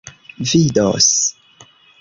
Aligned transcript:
vidos 0.45 1.09